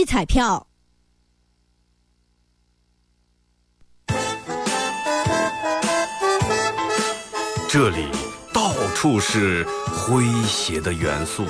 [0.00, 0.66] 育彩票。
[7.68, 8.08] 这里
[8.50, 11.44] 到处是诙谐的元素，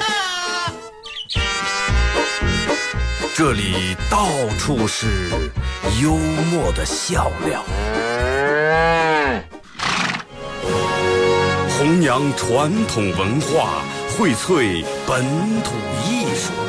[3.37, 4.27] 这里到
[4.59, 5.31] 处是
[6.03, 7.63] 幽默的笑料，
[11.79, 13.81] 弘扬传统文化，
[14.19, 15.25] 荟萃本
[15.63, 15.71] 土
[16.05, 16.60] 艺术。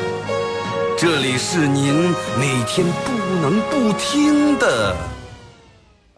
[1.02, 4.96] 这里是您每天不能不听的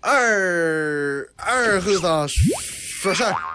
[0.02, 3.53] 二二和尚说事儿。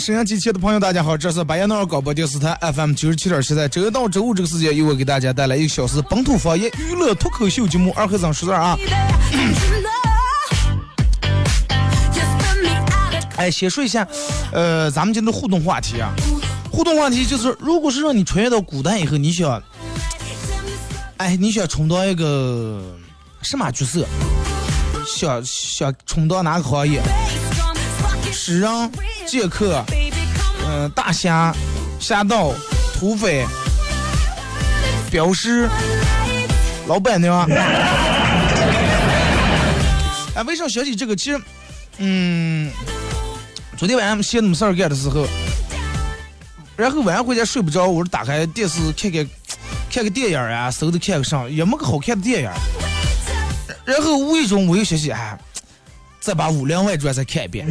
[0.00, 8.78] 沈阳机器的朋友，大家好，这是白彦淖尔广播电视台 FM 九十七点七，在周一到周五这个时间，由我给大家带来一个小时本土方言娱乐脱口秀节目《二和尚说事儿》啊。
[13.36, 14.08] 哎，先说一下，
[14.52, 16.10] 呃，咱们今天的互动话题啊，
[16.72, 19.62] 互动话题就是，如果是让你穿越到古代以后，你想，
[21.18, 22.82] 哎，你想充当一个
[23.42, 24.06] 什么角色？
[25.06, 27.02] 想想充当哪个行业
[28.32, 28.90] 诗人、
[29.26, 29.84] 剑客，
[30.70, 31.52] 嗯、大侠、
[31.98, 32.52] 侠盗、
[32.94, 33.44] 土匪、
[35.10, 35.68] 镖师、
[36.86, 37.44] 老板娘。
[40.36, 41.16] 哎，为啥想起这个？
[41.16, 41.40] 其实，
[41.98, 42.70] 嗯，
[43.76, 45.26] 昨天晚上闲没事儿干的时候，
[46.76, 49.28] 然后晚上回家睡不着，我就打开电视看看
[49.92, 52.50] 看个电影啊，搜着看个上，也没个好看的电影。
[53.84, 55.36] 然后无意中我又想起，哎，
[56.20, 57.66] 再把《武林外传》再看一遍。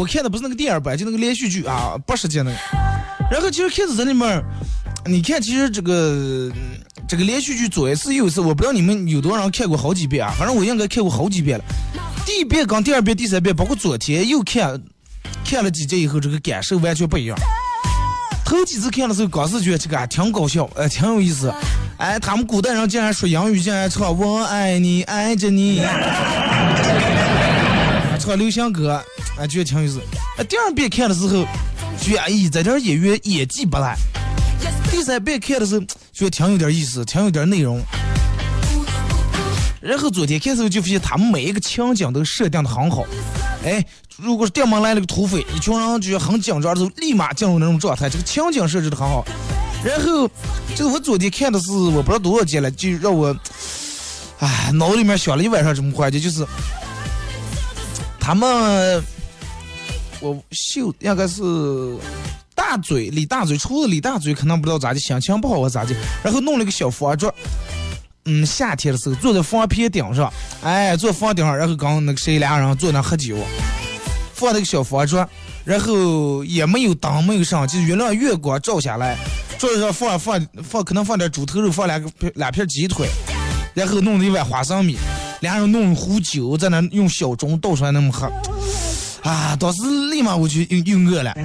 [0.00, 2.56] 我看的不是那个电影版，就那个连续剧啊，八十集那个。
[3.30, 4.42] 然后其实开始在里面，
[5.04, 6.50] 你看，其实这个
[7.06, 11.64] 这个连续剧左一次右一次，我不知道你们有多少人看过好几遍啊，反正我应该看过好几遍了。
[12.24, 14.82] 第一遍跟第二遍、第三遍，包括昨天又看
[15.44, 17.36] 看了几集以后，这个感受完全不一样。
[18.42, 21.52] 头几次看的时候，刚是觉得这个还挺搞笑，呃，挺有意思。
[21.98, 25.82] 哎，他们古代人竟然说英语，竟然唱“我爱你，爱着你”，
[28.18, 29.04] 唱流行歌，
[29.40, 29.98] 哎，觉得挺有意思。
[30.36, 31.46] 哎，第二遍看的时候，
[31.98, 33.96] 觉得哎，在这儿演员演技不赖。
[34.90, 35.80] 第三遍看的时候，
[36.12, 37.80] 觉得挺有点意思，挺有点内容。
[39.80, 43.06] 然后昨天看的时候就发现他们每一个情景都设定的很好。
[43.64, 43.82] 哎，
[44.18, 49.24] 如果是店门来了个土匪，一群人觉得很紧张的时候，立马进入那种状态，这个情景设置的很好。
[49.82, 50.28] 然后
[50.76, 53.34] 就是我昨天看的是我不知道多少集了，就让我，
[54.40, 56.46] 哎，脑子里面想了一晚上这么环节，就是
[58.20, 59.02] 他们，
[60.20, 61.42] 我秀应该是
[62.54, 67.34] 大嘴李大嘴，除了李大嘴可能不知道咋的，心情不好或咋的，然后弄了个小方桌。
[68.26, 70.30] 嗯，夏天的时候坐在房皮顶上，
[70.62, 73.34] 哎，坐房顶上，然后刚那个谁俩人坐那喝酒，
[74.34, 75.26] 放那个小方桌，
[75.64, 79.16] 然后也没有灯，没有上，就月亮月光照下来，
[79.58, 83.08] 桌子上放放放，可能放点猪头肉，放两个两片鸡腿，
[83.72, 84.98] 然后弄了一碗花生米，
[85.40, 88.30] 俩人弄壶酒在那用小盅倒出来那么喝，
[89.22, 91.34] 啊，当时立马我就又又饿了。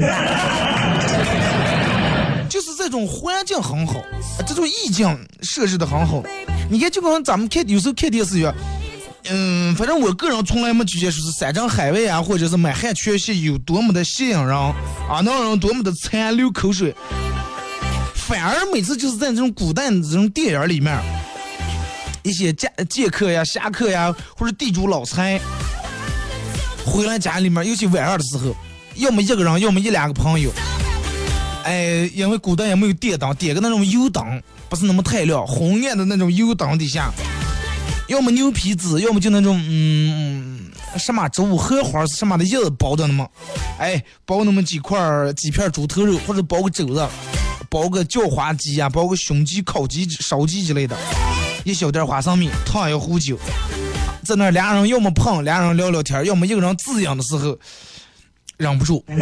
[2.49, 3.95] 就是这种环境很好，
[4.47, 6.23] 这种意境设置的很好。
[6.69, 8.55] 你看，就跟咱们看有时候看电视一样，
[9.29, 14.73] 嗯，反正我个人从来没觉得说是山珍海味啊，或者是满汉全席有多么的吸引人啊，
[15.23, 16.95] 能让人多么的馋流口水。
[18.13, 20.97] 反而每次就是在这种古代的这种电影里面，
[22.23, 25.39] 一些剑剑客呀、侠客呀，或者地主老财，
[26.85, 28.55] 回来家里面，尤其晚上的时候，
[28.95, 30.51] 要么一个人，要么一两个朋友。
[31.63, 37.11] 哎，因为古代也没有电灯，点个那种油灯，不是那么太亮，红暗的那种油灯底下，
[38.07, 40.69] 要么牛皮纸，要么就那种嗯
[40.99, 43.27] 什么植物荷花什么的叶子包的那么，
[43.79, 44.99] 哎，包那么几块
[45.33, 47.07] 几片猪头肉，或者包个肘子，
[47.67, 50.95] 包个叫花鸡呀、包个胸鸡、烤鸡、烧鸡之类的，
[51.63, 53.39] 一小点花生米，烫一壶酒，
[54.25, 57.57] 在那俩人要么碰，俩人聊聊天，要么一个人自养的时候
[58.57, 59.05] 忍不住。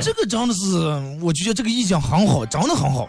[0.00, 0.68] 这个真的是，
[1.20, 3.08] 我觉得这个意境很好，真的很好，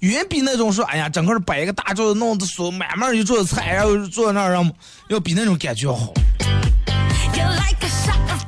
[0.00, 4.70] 远比那种说，哎呀，整个摆一个大桌子，弄的所满满一桌子菜，然后坐在那儿，让
[5.08, 6.12] 要比那种感觉要好。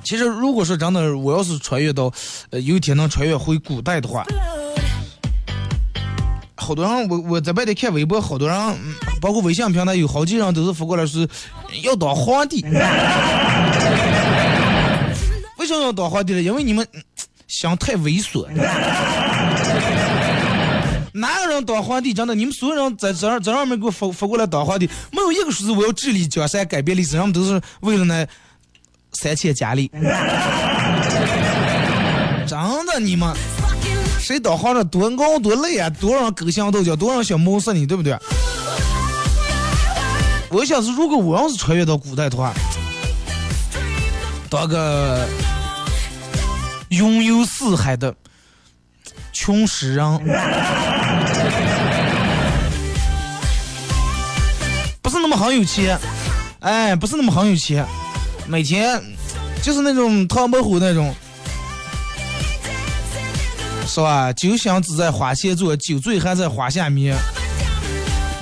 [0.04, 2.12] 其实，如果说真的，我要是穿越到，
[2.50, 4.22] 呃，有一天能穿越回古代的话，
[6.66, 11.28] 好多人，我我在外头看微博，好多人，嗯包括微信平台有好几人都是发过来是
[11.84, 12.60] 要当皇帝。
[15.58, 16.42] 为什么要当皇帝呢？
[16.42, 16.84] 因为你们
[17.46, 18.44] 想太猥琐。
[21.12, 22.12] 哪个人当皇帝？
[22.12, 28.26] 真的，你们所有人在这儿这上面给我发发过来当皇帝，没有一个说是我要治理江山、改变历史，人们都是为了那
[29.12, 29.88] 三千佳丽。
[32.46, 33.32] 真的，你们
[34.26, 35.88] 谁当皇上多高多累啊？
[35.88, 38.18] 多少人勾心斗角，多少人想谋杀你，对不对？
[40.50, 42.52] 我想是，如果我要是穿越到古代的话，
[44.50, 45.28] 当个
[46.88, 48.12] 拥有四海的
[49.32, 50.18] 穷诗人，
[55.00, 55.96] 不是那么很有钱，
[56.58, 57.86] 哎，不是那么很有钱，
[58.48, 59.00] 每天
[59.62, 61.14] 就是那种唐伯虎那种，
[63.86, 64.32] 是吧？
[64.32, 67.16] 酒香只在花前坐，酒醉还在花下眠，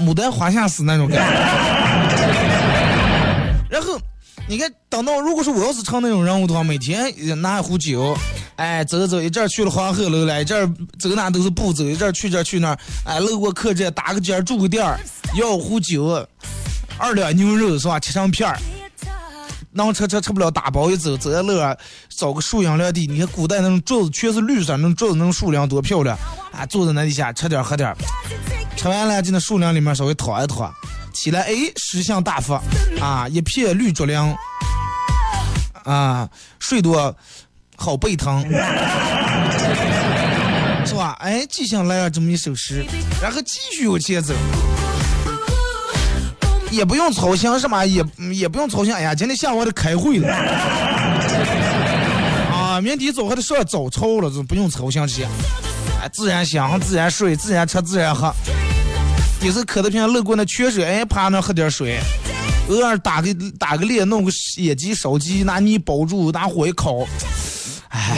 [0.00, 1.24] 牡丹花下死那种感觉。
[3.70, 3.98] 然后
[4.48, 8.16] 你看，等到如果说我要是成那种人物的话，每天拿一壶酒，
[8.56, 10.66] 哎，走走，一阵儿去了黄鹤楼了，一阵儿
[10.98, 14.98] 走哪都是步走，一阵儿去这儿去那儿，哎，路过客栈打个尖儿住个店儿，
[15.36, 16.26] 要壶酒，
[16.98, 18.00] 二两牛肉是吧？
[18.00, 18.58] 切成片儿。
[19.74, 21.76] 能吃吃吃不了，打包一走，走在路上
[22.08, 23.06] 找个树荫凉地。
[23.06, 26.16] 你看古代那种桌子全是绿色，那种桌子那种树梁多漂亮
[26.52, 26.64] 啊！
[26.66, 27.92] 坐在那底下吃点喝点，
[28.76, 30.72] 吃完了就那树林里面稍微躺一躺，
[31.12, 32.62] 起来哎，食相大发
[33.00, 34.16] 啊，一片绿竹林
[35.84, 36.28] 啊，
[36.60, 37.14] 睡多
[37.76, 38.42] 好背疼，
[40.86, 41.16] 是吧？
[41.18, 42.86] 哎，记下来了这么一首诗，
[43.20, 44.32] 然后继续往前走。
[46.74, 48.92] 也不用操心什么，也也不用操心。
[48.92, 50.34] 哎呀，今天下午还得开会了，
[52.52, 55.24] 啊，明天早还得上早操了，这不用操心这些。
[56.02, 58.34] 哎，自然醒，自然睡，自然吃，自然喝。
[59.42, 62.00] 有时渴的平，路过那缺水，哎，趴那喝点水。
[62.68, 63.28] 偶尔打个
[63.58, 67.06] 打个猎，弄个野鸡、烧鸡，拿泥包住，拿火一烤。
[67.90, 68.16] 哎，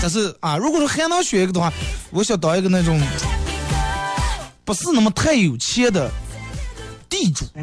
[0.00, 1.70] 但是啊，如果说还能选一个的话，
[2.10, 2.98] 我想当一个那种。
[4.70, 6.08] 不是那么太有钱的
[7.08, 7.44] 地主，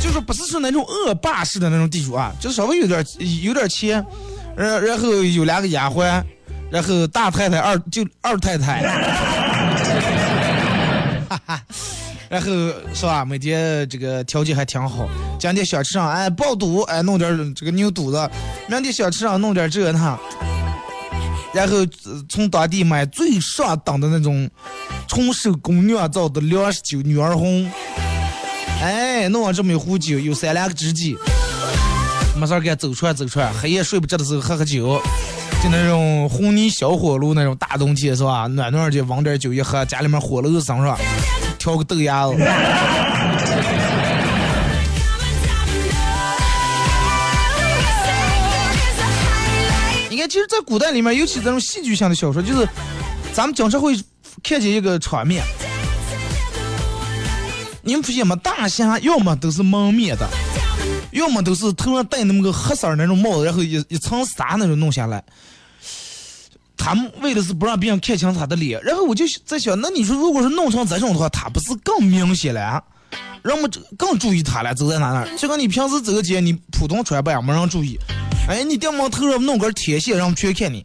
[0.00, 3.04] 就是不是说那种恶霸式的那种地主啊，就稍微有点
[3.42, 4.02] 有点钱，
[4.56, 6.22] 然然后有两个丫鬟，
[6.70, 8.80] 然后大太太二就二太太，
[11.28, 11.62] 哈哈，
[12.30, 12.46] 然后
[12.94, 13.22] 是吧？
[13.22, 15.06] 每天这个条件还挺好，
[15.38, 18.30] 今天想吃上哎爆肚哎弄点这个牛肚子，
[18.66, 20.18] 明天想吃上弄点这那。
[21.52, 21.78] 然后
[22.28, 24.48] 从当地买最上等的那种
[25.08, 27.70] 纯手工酿造的粮食酒女儿红，
[28.80, 31.16] 哎，弄上这么一壶酒，有三两个知己，
[32.38, 35.00] 没事儿干走出来走出来，黑夜睡不着的时候喝喝酒，
[35.62, 38.46] 就那种红泥小火炉那种大冬天是吧？
[38.46, 40.96] 暖暖的，往点酒一喝，家里面火炉子上是吧？
[41.58, 42.36] 挑个豆芽子。
[50.30, 52.66] 其实，在古代里面，尤其这种戏剧性的小说，就是
[53.32, 53.96] 咱们经常会
[54.44, 55.42] 看见一个场面。
[57.82, 58.36] 你们发现吗？
[58.36, 60.28] 大侠要么都是蒙面的，
[61.10, 65.20] 要么都是头上戴那么个黑色那种帽子，然后一一层纱那种弄下来。
[66.76, 68.80] 他们为的是不让别人看清他的脸。
[68.84, 72.80] 然后我就在想，那你说，如果是弄成这种的话，他不是更明显了？
[73.42, 75.26] 人们更注意他了，走在哪哪。
[75.36, 77.98] 就跟你平时走个街，你普通穿扮没人注意。
[78.48, 80.84] 哎，你掉毛头上弄根铁线，让我们全看你。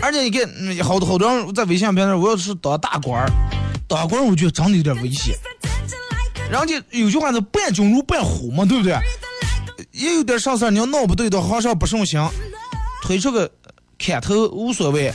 [0.00, 3.30] 而且你看，嗯好多好多人在微信上评论，我要是当大官儿，
[3.88, 5.34] 当官儿我觉得真的有点危险。
[6.50, 8.94] 人家有句话叫“伴君如伴虎”嘛，对不对？
[9.92, 12.20] 也有点啥事，你要闹不对的，皇上不顺心，
[13.02, 13.50] 推出个
[13.98, 15.12] 砍头无所谓，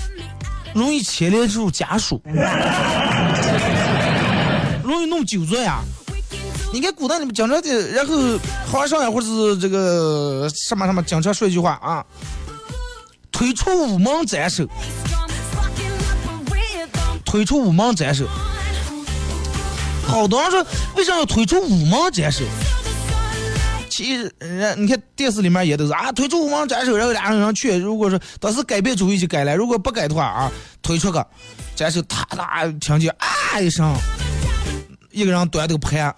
[0.77, 2.21] 容易牵连入家属，
[4.83, 5.79] 容易弄酒醉呀。
[6.71, 8.13] 你看古代你们经常的，然后
[8.71, 12.05] 皇上呀，或者是这个什么什么，经常说一句话啊，
[13.31, 14.67] 推出午门斩首，
[17.25, 18.25] 推出午门斩首。
[20.05, 20.63] 好多人说，
[20.95, 22.43] 为啥要推出午门斩首？
[23.97, 27.75] 其实，人你看电视里面也都是啊，推出午门斩首，然后俩人去。
[27.79, 30.51] 如果说当时改变主意就改了，如果不改的话啊，
[30.83, 31.25] 推出个
[31.75, 33.91] 斩首，哒哒，听见啊一声，
[35.09, 36.15] 一个人端这个盘。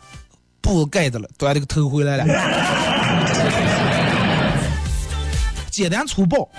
[0.61, 2.25] 布盖着了，端这个头回来了，
[5.71, 6.51] 简单粗暴。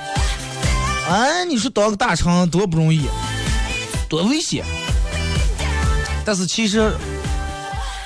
[1.06, 3.06] 哎，你说当个大臣多不容易，
[4.08, 4.64] 多危险。
[6.24, 6.90] 但是其实，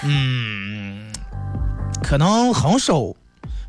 [0.03, 0.54] 嗯，
[2.07, 3.01] 可能很少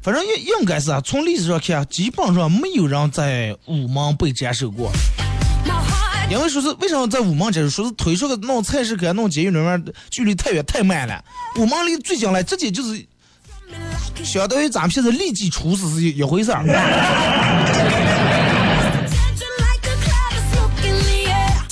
[0.01, 4.91] 反正应应该是啊，从历史上看，基本上没有人在午门被斩首过。
[6.29, 7.69] 因为说是为什么在午门斩首？
[7.69, 11.23] 说是推出个弄菜市口、弄监狱里面距离太远太慢了，
[11.57, 13.03] 午门离最近了，直接就是
[14.23, 16.63] 相当于咱们现在立即处死是一一回事儿。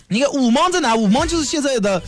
[0.08, 0.96] 你看午门在哪？
[0.96, 2.02] 午门就是现在的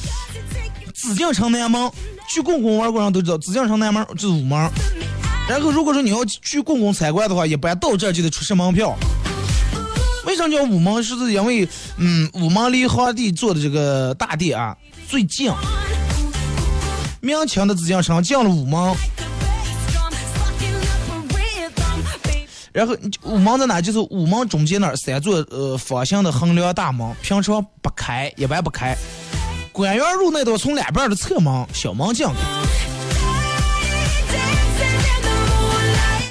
[0.96, 1.92] 紫禁城南门。
[2.28, 4.58] 去故宫玩过人都知道，紫禁城南门就是午门。
[5.48, 8.98] 然后如果说你要去故宫参观的话，一般到这就得出示门票。
[10.25, 11.04] 为啥叫午门？
[11.04, 14.75] 是因为嗯，午门离皇帝坐的这个大殿啊
[15.08, 15.52] 最近。
[17.22, 18.96] 明清的紫禁城进了午门，
[22.74, 23.80] 然后午门在哪？
[23.82, 28.96] 就是午门中间那三座呃方形的横梁大门，平常不开，一般不开。
[29.75, 32.34] 官员入内都从两边的侧门、小门进的。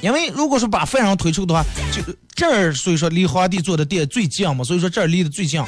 [0.00, 2.00] 因为如果说把犯人推出的话，就
[2.34, 5.62] 这儿所以说离皇帝坐的殿最近嘛，所以说这儿离得最近，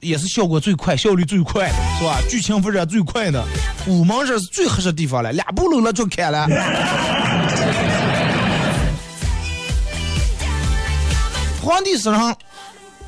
[0.00, 2.18] 也是效果最快、效率最快的，是吧？
[2.30, 3.44] 剧情发展最快的，
[3.86, 6.48] 午门这是最合适的地方了，俩步路了就开了。
[11.62, 12.34] 皇帝身上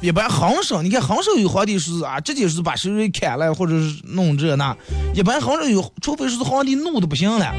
[0.00, 4.76] 一般行生，你看行生有皇帝是啊，直接是把谁给砍了，或者是弄这那。
[5.12, 7.52] 一般行生有，除非是皇帝怒的不行了。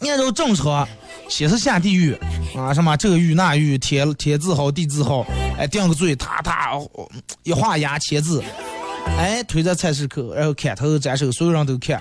[0.00, 0.86] 按照正常，
[1.28, 2.14] 先是下地狱
[2.56, 5.26] 啊，什么这个狱那狱，天天字号地字号，
[5.58, 6.78] 哎，定个罪，他他
[7.42, 8.44] 一画押签字，
[9.16, 12.00] 哎，推在菜市口，然后砍头斩首，所有人都看。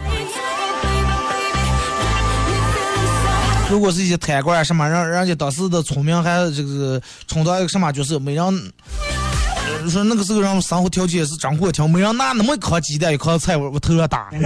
[3.72, 8.44] 如果是一些贪官什么，让人家当时的村民还这个充当一个什么角色，没人。
[8.46, 14.28] 呃说那个时候人生活条件是真过挺，没人拿那么一颗鸡蛋一颗菜往我头上打。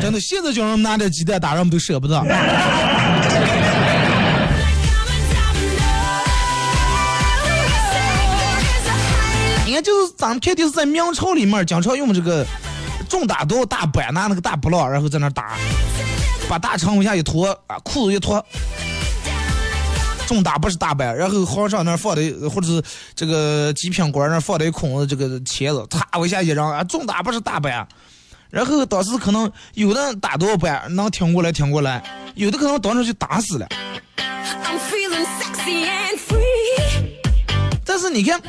[0.00, 2.22] 真的，现在叫人拿点鸡蛋打，人们都舍不得。
[9.66, 12.46] 你看，就是咱们肯定是在明朝里面经常用这个
[13.08, 15.56] 重打刀大板，拿那个大布浪，然后在那打，
[16.48, 18.44] 把大肠往下一脱，啊，裤子一脱。
[20.26, 22.82] 重打不是大板，然后皇上那儿放的，或者是
[23.14, 27.86] 这个极品官那儿放的一空子这个茄子，啪往下一扔啊，重打不是大板。
[28.48, 32.02] 然后当时可能有的打多少板能挺过来挺过来，
[32.36, 33.68] 有的可能当时就打死了。
[37.84, 38.40] 但是你看，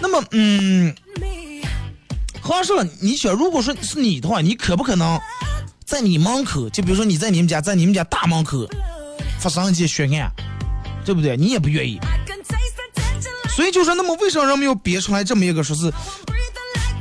[0.00, 0.94] 那么嗯.
[2.42, 5.18] 皇上，你想，如果说是你的话，你可不可能
[5.92, 8.66] 在你门口，就比如说你在你们家，在你们家大门口
[9.38, 10.32] 发生一件血案，
[11.04, 11.36] 对不对？
[11.36, 12.00] 你也不愿意。
[13.50, 15.92] 所以就说，那么为什么人们要憋出来这么一个说是，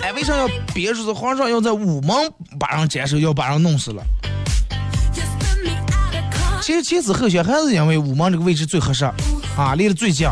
[0.01, 2.13] 哎，为啥要憋出是皇上要在午门
[2.59, 4.03] 把人斩首，要把人弄死了？
[6.61, 9.05] 其实前思后想，还是因为午门这个位置最合适，
[9.55, 10.27] 啊，离得最近。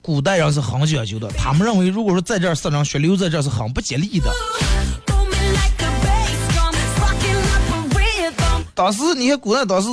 [0.00, 4.32] 古代人是很讲究的，他们认为如果说在这儿死人血流在这儿是很不吉利的。
[8.78, 9.88] 当时你看古代当时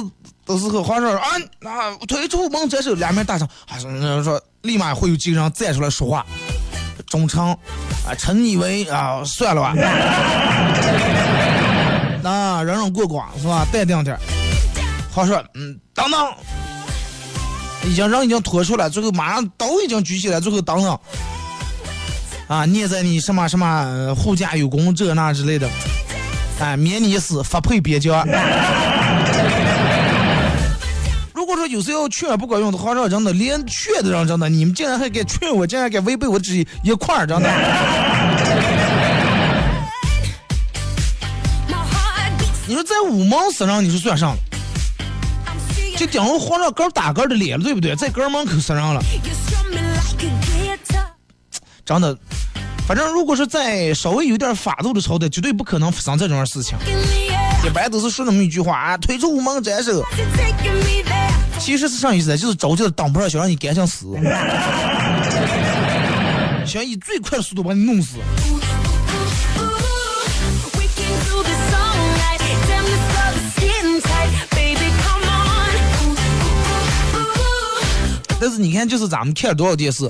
[0.46, 1.30] 都是和皇上说啊
[1.64, 6.24] 啊推出门斩首，两面大臣还是那说立马会有几个人站出来说话，
[7.08, 7.52] 忠诚
[8.08, 9.74] 啊，臣以为啊算了吧，
[12.22, 13.66] 那忍忍过关是吧？
[13.72, 14.22] 淡定点儿。
[15.12, 16.32] 皇上嗯等等，
[17.90, 21.00] 已经人已经拖出来，最后马上刀已经举起来，最后等等。
[22.48, 25.68] 啊，念在你什么什么护驾有功这那之类的，
[26.60, 28.26] 哎，免你死，发配边疆。
[31.34, 37.50] 如果说有时候劝不管用的话，让真的连劝都让真的，你们竟然还敢劝我，竟然敢违背我旨意一块儿，真的。
[42.68, 44.38] 你说在五毛身上，你是算上了
[45.98, 47.96] 就顶着皇上根儿打根儿的脸了，对不对？
[47.96, 49.02] 在根儿门口死上了.
[51.86, 52.18] 真的。
[52.88, 56.78] 反正如果是在稍微有点法度的朝代，绝对不可能发生这种事情。
[57.66, 60.04] 一般都是说那么一句话啊，推出无门斩首。
[61.58, 62.38] 其实是啥意思？
[62.38, 64.06] 就是着急的挡不上，想让你赶紧死，
[66.64, 68.18] 想以最快的速度把你弄死。
[78.40, 80.08] 但是你看，就是咱们看了多少电视，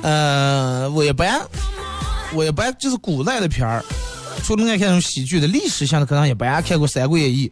[0.00, 1.42] 呃，我一般
[2.34, 3.84] 我也不爱就是古代的片儿，
[4.42, 7.48] 除了爱看那种喜剧的，历史性的可能也不爱看过《三国演义》。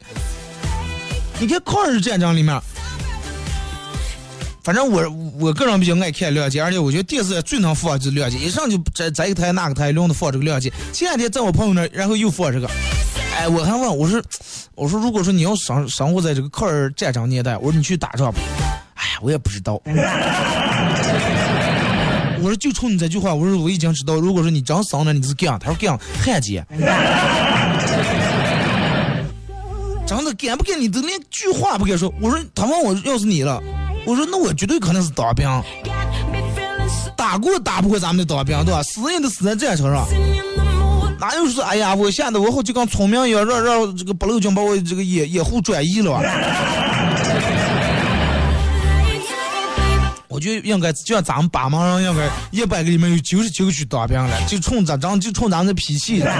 [1.40, 2.60] 你看抗日战争里面，
[4.62, 5.08] 反正我
[5.40, 10.72] 我个人比较爱看亮剑，而且我觉得电视最能放就是亮剑，一上就这这一个台那个台轮着放这个亮剑。
[10.92, 12.68] 前两天在我朋友那，然后又放这个，
[13.36, 14.22] 哎，我还问我说，
[14.74, 18.38] 我说如果说你要生生活在这个抗日战争年代，我说你去打仗吧？
[18.94, 19.82] 哎呀，我也不知道。
[22.42, 26.66] 我说就冲你这句话，我说我已经知道，如果说你真生了，你是干，他说干汉奸。
[30.04, 30.78] 真的敢不敢？
[30.78, 32.12] 你都连句话不敢说。
[32.20, 33.62] 我说他问我要是你了，
[34.04, 35.48] 我说那我绝对可能是当兵
[37.16, 38.82] 打过打不过咱们的当兵，对吧？
[38.82, 40.04] 死人都死在战场上。
[41.20, 46.20] 哪有说哎呀，我吓得我好就跟聪明一样，让让这个八路军把我这个掩掩护转移了。
[50.42, 56.32] 我觉得应该就像咱们八毛人，应该一百个里面有九十九个去当兵了，就冲咱咱就冲咱们的脾气了。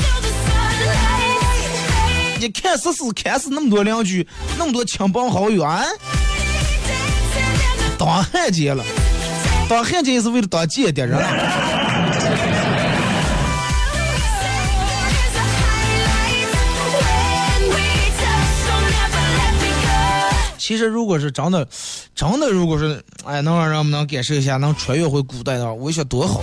[0.00, 2.38] Till the sunlight.
[2.40, 5.82] 你看死死看死那么多邻居，那么多亲朋好友啊
[7.98, 8.82] 当汉奸了，
[9.68, 11.18] 当汉奸也是为了当间谍人
[20.70, 21.66] 其实如果是真的，
[22.14, 26.40] 真的如果是哎能让人们能感受一下，能穿越回古代的话，我想多好。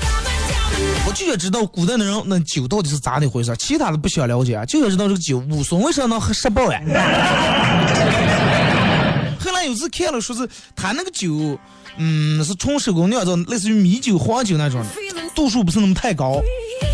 [1.08, 6.82] 我就想知道古代的人那酒到底是咋的回事，其他的不想了解，就想知道这个酒武松为啥能喝十包呀？
[9.40, 11.58] 后来有次看了，说是他那个酒，
[11.96, 14.88] 嗯，是纯手工酿造，类似于米酒、黄酒那种的，
[15.34, 16.42] 度数不是那么太高，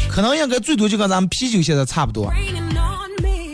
[0.08, 2.32] 可能应该最多就跟咱们啤酒现在差不多，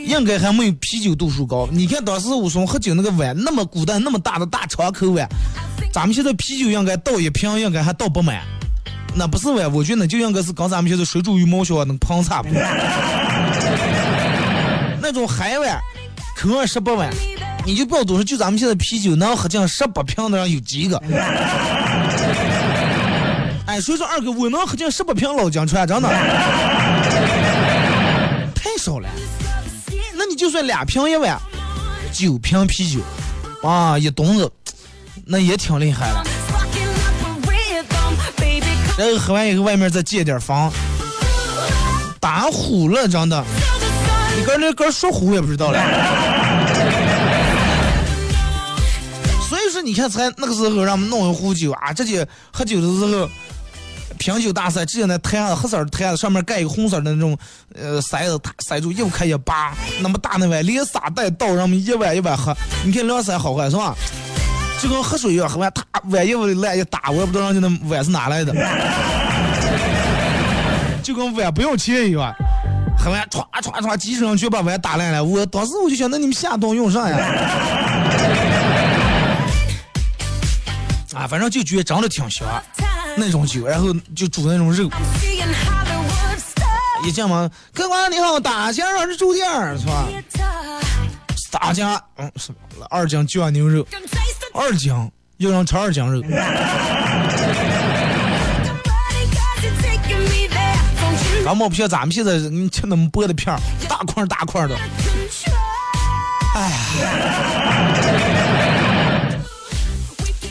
[0.10, 1.70] 应该还没有啤酒度数高。
[1.72, 5.30] 你看当时武松喝酒那个碗，那么古代那么大的大长口碗，
[5.94, 8.42] 咱们现在啤酒应该倒一瓶，应该还倒不满。
[9.13, 12.60] 那不是碗，我觉得那就应该是跟咱们现在水煮鱼毛球那个盆差不多。
[15.01, 15.80] 那种海碗，
[16.36, 17.08] 口味十八碗，
[17.63, 20.98] 你就不要多说，就咱们现在啤酒能喝进十八瓶的人有几个？
[23.68, 26.10] 哎，所以说二哥，我能喝进十八瓶老江川，真的
[28.56, 29.08] 太少了。
[30.39, 31.38] 就算俩瓶一碗，
[32.13, 33.02] 九瓶啤酒，
[33.67, 34.49] 啊，一桶子，
[35.25, 36.23] 那也挺厉害了。
[38.97, 40.71] 然后喝完以后，外面再借点房，
[42.21, 43.43] 打虎了，真的。
[44.38, 45.80] 你跟那跟说呼也不知道了。
[49.49, 53.30] 所以说，你看才那个时候让我们弄一壶酒啊，直接喝酒的时候，
[54.19, 57.36] 品酒大赛直接那坛子黑色的坛子上面盖一个红色的那种
[57.73, 62.53] 呃塞子，塞住又开一拔，那么大那碗连撒带倒，让我们一碗一碗喝。
[62.84, 63.95] 你看两三好喝是吧？
[64.82, 68.53] 就跟喝水一样，喝完他碗一碗烂一打，我也不知道人家那碗是哪来的，
[71.01, 72.36] 就跟碗不要钱一样。
[72.97, 75.23] 喝完歘歘歘，几十上去把碗打烂了。
[75.23, 77.17] 我当时我就想，那你们下顿用啥呀？
[81.15, 82.45] 啊，反正就觉得长得挺香，
[83.19, 84.89] 那种酒，然后就煮那种肉。
[87.05, 89.45] 一进门，客官你好，大家让是住店
[89.77, 90.08] 是吧？
[91.51, 93.86] 大家，嗯，什么了二斤九碗牛肉，
[94.53, 94.93] 二斤
[95.38, 96.21] 要让吃二斤肉。
[101.47, 104.77] 俺们片咱们现在，你吃那么薄的片，大块大块的。
[106.55, 106.71] 哎，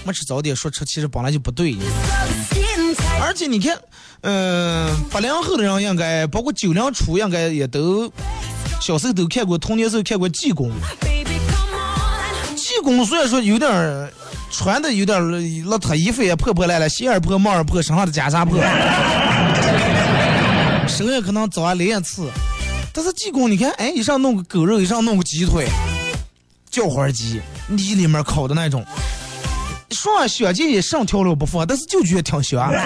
[0.05, 1.77] 没吃早点，说吃其实本来就不对。
[3.29, 3.79] 而且你看，
[4.23, 8.11] 嗯、八零后的人应该，包括九零初应该也都，
[8.81, 10.71] 小时候都看过，童年时候看过济公。
[12.57, 14.11] 济公虽然说有点儿
[14.51, 15.23] 穿的有点儿
[15.67, 18.59] 邋遢，衣服也破破烂烂，鞋儿破，帽儿破，身上的袈裟破，
[20.89, 22.31] 手也可能早连一次。
[22.95, 25.69] 但是济公，你看，哎，一上弄个狗肉，一上弄个鸡腿，
[26.71, 28.83] 叫花鸡，泥里面烤的那种。
[29.91, 32.71] 说小姐也上调料不放，但是就觉得挺香。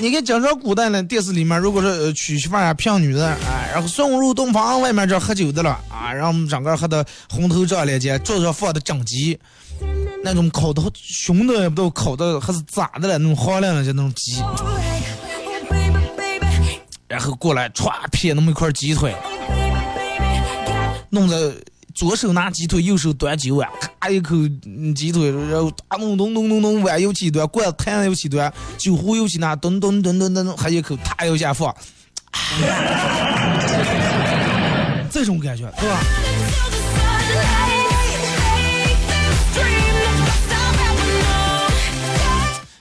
[0.00, 9.36] 你看，讲说古代呢，电视里面如果是呃娶媳妇儿啊、骗女的，哎，然后送入洞房，外面这喝酒的了啊，让我们整个喝的红头罩连肩，桌子上放的整鸡，
[10.22, 14.87] 那种烤的熊的也不都烤的还是咋的了，那种好亮的就那种鸡，Oh.
[17.18, 19.12] 然后过来歘撇那么一块鸡腿，
[21.10, 21.52] 弄着
[21.92, 24.36] 左手拿鸡腿，右手端酒碗，咔一口
[24.94, 31.74] 鸡腿，然后咚咚咚咚咚碗又起端，罐子坛又起端，酒壶又起拿，咚咚咚咚咚，还一口他又下放，
[35.10, 35.98] 这种感觉，对吧？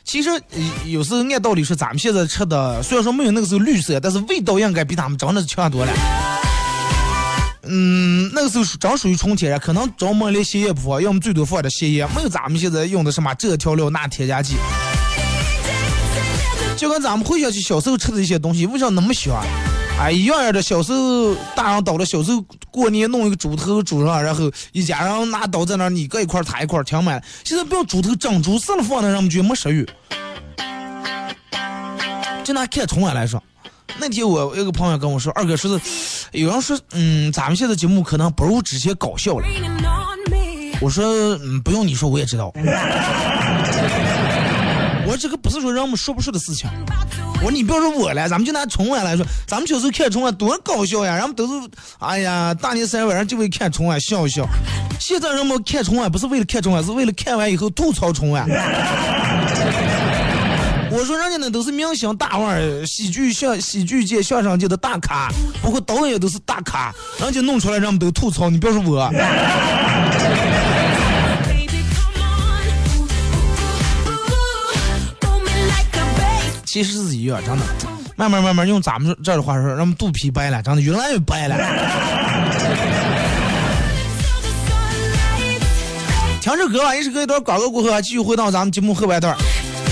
[0.07, 0.29] 其实
[0.85, 5.91] 有时候按道理说，咱们现在吃的虽然说没有那个时候绿色，但是味道应该比他们真的强多了。
[7.63, 14.55] 嗯，那个时候是真属于纯天然，可能专门连鞋也不放，要么最多放点鞋叶，没有咱们现在用的什么这调料那添加剂。
[16.77, 19.35] 就跟咱们回想起小时候吃的一些东西，为啥那么香？
[19.99, 20.61] 哎，一样样的。
[20.61, 27.23] 小时候大人倒了，小时候过年弄一个猪头煮上，然后一家人拿刀在那儿，你搁一块儿，他一块儿，挺满。
[27.43, 29.87] 现在不要猪头整猪死了放那，让我们觉得没食欲。
[32.43, 33.41] 就拿看春晚来说，
[33.97, 35.85] 那天我有个朋友跟我说，二哥说是
[36.31, 39.47] 有人说，嗯，咱们现在节目可能不如之前搞笑了。
[40.79, 41.03] 我说，
[41.43, 42.53] 嗯，不用你说，我也知道。
[45.07, 46.69] 我这个不是说让我们说不出的事情。
[47.35, 54.45] 我说你不要说我了，咱们就拿春晚来说，咱们小时候看春晚多搞笑呀，人们都是，哎呀，大年三十晚上就为看春晚笑一笑。
[54.99, 58.45] 现在人们看春晚不是为了看春晚，是为了看完以后吐槽春晚。
[60.89, 65.29] 我说人家那都是明星大腕儿，喜剧相喜剧界、相声界的大咖，
[65.61, 69.09] 包括导演都是大咖，人家弄出来，人们都吐槽，你不要说我。
[76.77, 77.63] 其实是一样，真的。
[78.15, 81.55] 慢慢慢慢用咱们这儿的话说，让我们肚皮白了，长得越来越白了。
[81.55, 82.77] Sunlight.
[86.39, 89.35] 听首歌吧，一首歌一段广告过后啊，继续回到咱们节目后半段。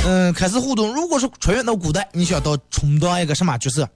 [0.05, 0.93] 嗯，开始互动。
[0.93, 3.89] 如果说穿越到古代，你想到充当一个什么角色？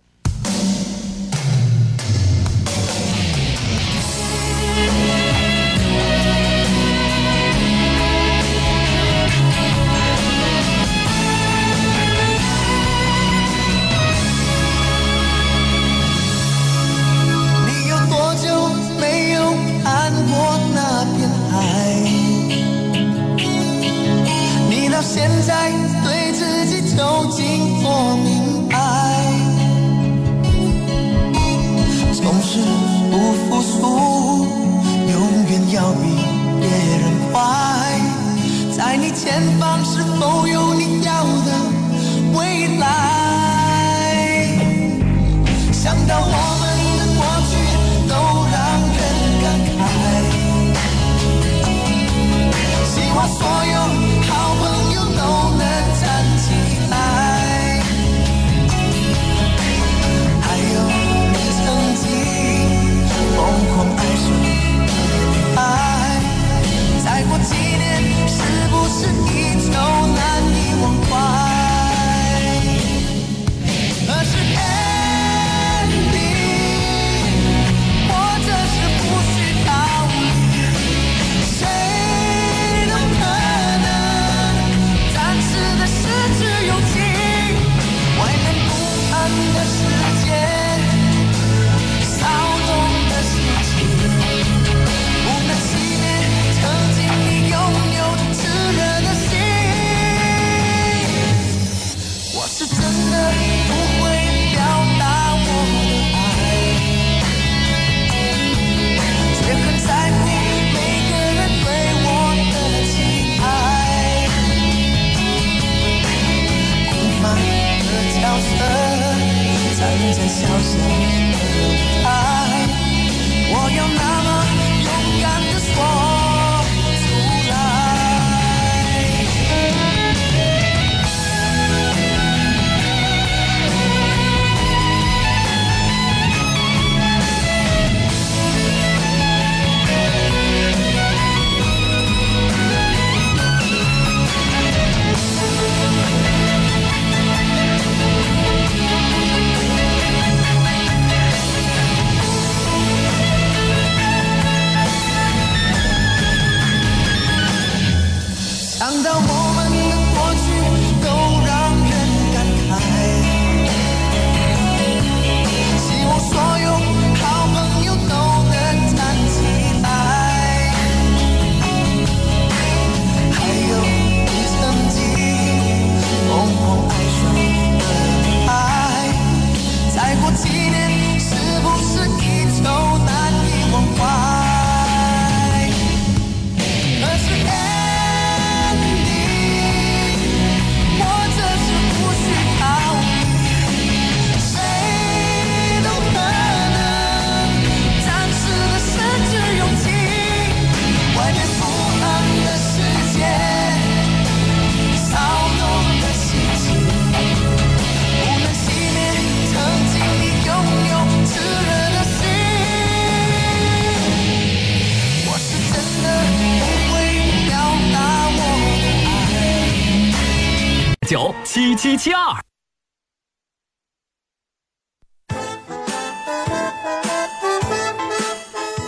[221.10, 222.40] 九七七七二。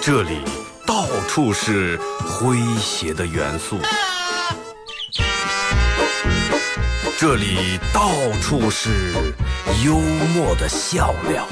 [0.04, 0.38] 这里
[0.86, 3.80] 到处是诙谐的元素，
[7.18, 9.14] 这里到处是
[9.84, 9.98] 幽
[10.36, 11.48] 默的笑料。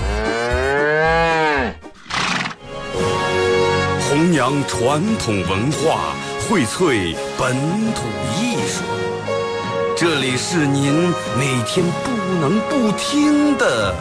[4.08, 6.14] 弘扬传统文化，
[6.48, 7.56] 荟萃本
[7.96, 8.04] 土
[8.40, 8.49] 艺。
[10.00, 10.94] 这里是您
[11.38, 13.94] 每天不能不听的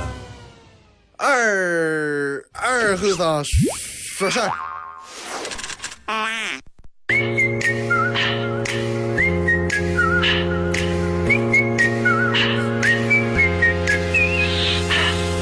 [1.17, 4.49] 二二后生说事儿。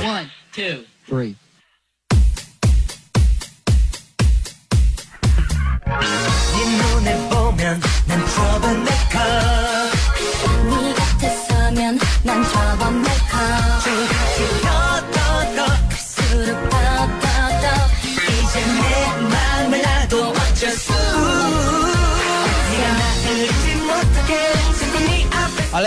[0.03, 1.35] One, two, three.
[8.09, 8.96] 你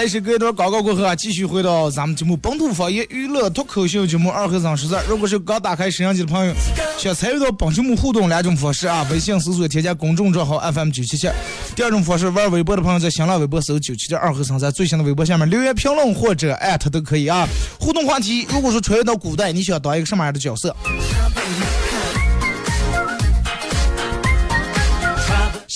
[0.09, 5.03] 앞에好嘞，是隔一段广告过后啊，继续回到咱们节目本土方言娱乐脱口秀节目二和尚实在。
[5.07, 6.53] 如果是刚打开摄像机的朋友，
[6.97, 11.29] 想参与到本节目互动两种方式啊，微信搜索添加公众账号 FM 九七七；
[11.75, 17.47] 第二种方式，玩微博的朋友在新浪微博搜九七七二和尚，在最新的微博下面留言评论或者艾特都可以啊。
[17.79, 20.75] 互动话题，如果说穿越到古代，你想当一个什么样的角色？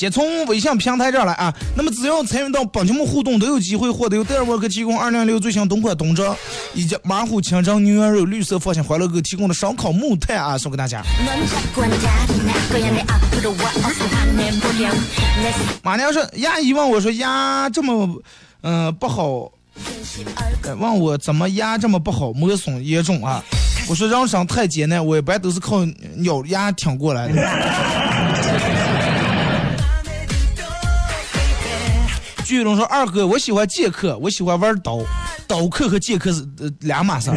[0.03, 1.53] 也从微信平台这儿来啊。
[1.77, 6.35] 那么只要参与到本节目互动，都有机会获得由戴尔沃克提供二零六最新冬款冬装，
[6.73, 11.01] 以及马虎清蒸牛羊肉、绿色放心欢乐哥提供的烧烤木炭啊，送给大家。
[15.81, 18.21] 马娘说：“呀，一问我说呀，这么，
[18.61, 19.49] 嗯、不好。”
[20.77, 23.41] 问我怎么牙这么不好，磨损严重啊？
[23.87, 25.77] 我说人生太艰难，我一般都是靠
[26.23, 28.12] 咬牙挺过来的。
[32.53, 34.99] 巨龙说：“二哥，我喜欢剑客，我喜欢玩刀，
[35.47, 36.47] 刀客和剑客是
[36.81, 37.31] 两码事。”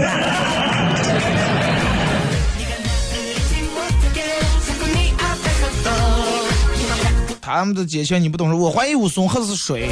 [7.40, 9.88] 他们的解释你不懂，我怀疑武松喝的是水，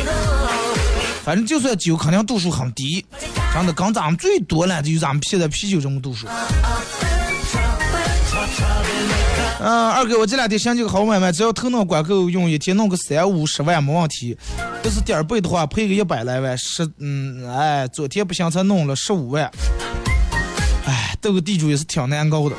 [1.25, 3.07] 反正就算酒，肯定度数很低，
[3.55, 6.27] 真的刚咱们最多了，就咱们现在啤酒这么度数。
[9.61, 14.37] 嗯、二哥，我这两天想起个好买卖，只要头脑管够用，一天弄个三五十万没问题。
[14.83, 19.51] 要是点儿背的话，赔个一百来万，十嗯，哎，昨天不行才弄了十五万，
[20.87, 22.57] 哎，斗个地主也是挺难搞的。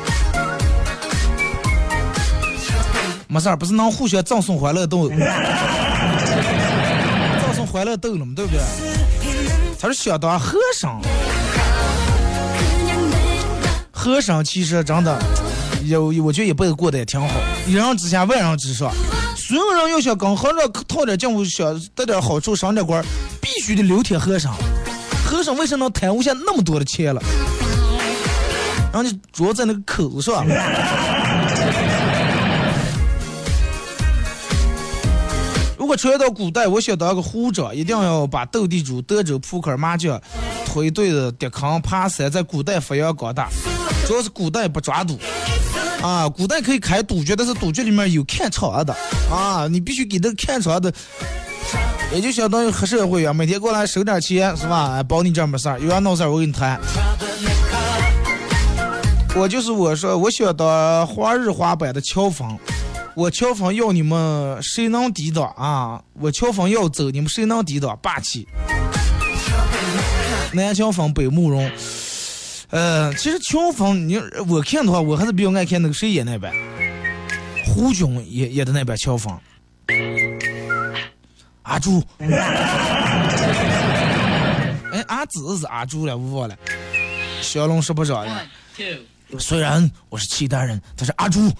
[3.28, 5.20] 没事儿，不是能互相赠送欢乐豆， 赠
[7.54, 8.60] 送欢乐豆了嘛，对不对？
[9.78, 11.00] 他是想当和尚，
[13.92, 15.22] 和尚其实真的
[15.88, 17.28] 有，我觉得一辈子过得也挺好，
[17.68, 18.92] 一人之下万人之上。
[19.36, 23.04] 所有人要想跟和尚套点近乎，想得点好处，升点官，
[23.40, 24.56] 必须得留天和尚。
[25.26, 27.22] 和尚为什么能贪污下那么多的钱了？
[28.92, 30.46] 然后就主要在那个口子上。
[35.78, 40.20] 如果穿越到古代，我想当个虎长，一定要把斗地主、德州扑克、麻将、
[40.66, 43.50] 推对子、叠坑、爬山在古代发扬光大。
[44.08, 45.20] 主要是古代不抓赌
[46.06, 48.96] 啊，古代可以开赌局，但是赌局里面有看场的
[49.32, 50.94] 啊，你必须给这个看场的，
[52.14, 55.02] 也就相当于黑社会啊，每天过来收点钱是吧？
[55.02, 56.80] 保你这没事儿，有啥闹事儿我给你谈。
[59.36, 62.56] 我就是我说，我想当花日花版的乔峰。
[63.16, 66.00] 我乔峰要你们谁能抵挡啊？
[66.20, 67.98] 我乔峰要走，你们谁能抵挡？
[68.00, 68.48] 霸气！
[70.54, 71.68] 南乔峰，北慕容。
[72.70, 76.52] 呃其实乔峰你我看的话我还是比较爱看那个谁演那版
[77.66, 79.38] 胡军演演的那版乔峰。
[81.64, 82.02] 阿朱。
[84.92, 86.56] 哎阿紫是阿朱了我忘了。
[87.42, 88.24] 小龙是不是啊
[89.40, 91.52] 虽然我是契丹人但是阿朱。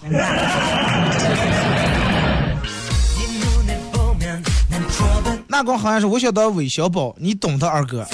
[5.48, 8.06] 那个好像是我晓得韦小宝你懂的二哥。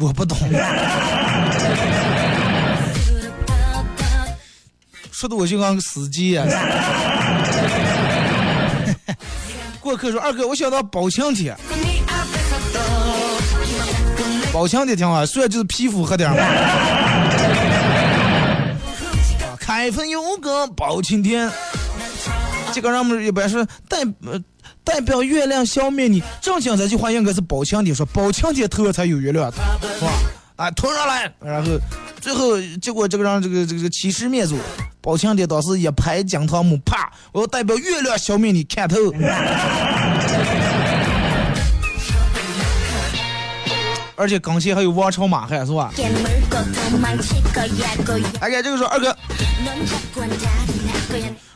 [0.00, 0.36] 我不懂。
[5.12, 6.46] 说的我就像个司机啊。
[9.80, 11.54] 过客说：“二哥，我想到宝强铁。”
[14.52, 16.36] 宝强铁挺好，虽然就是皮肤喝点嘛。
[19.58, 21.50] 开封有个宝青天，
[22.72, 23.98] 这个人们一般是带
[24.84, 26.22] 代表月亮消灭你。
[26.40, 29.58] 正经这句话应该是包青天说，包青天头上才有月亮，是
[30.04, 30.12] 吧？
[30.56, 31.70] 啊，吞上来，然后
[32.20, 34.58] 最后结果这个让这个这个欺师灭祖。
[35.00, 37.10] 包青天当时一拍姜汤木，啪！
[37.32, 38.96] 我要代表月亮消灭你，看透。
[44.16, 45.90] 而且刚才还有王朝马汉是吧？
[48.38, 49.16] 大概这个说二哥，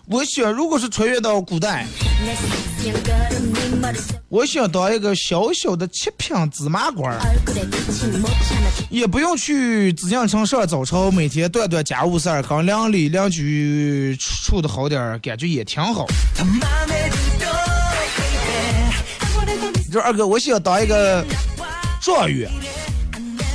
[0.06, 1.86] 我想如果是穿越到古代，
[4.28, 7.20] 我想当一个小小的七品芝麻官儿，
[8.90, 16.06] 也不用去紫禁城上早朝，每天断断家务事儿，跟邻里邻居处的好点儿，感觉也挺好。
[19.86, 21.24] 你说二哥，我想当一个
[22.02, 22.50] 状元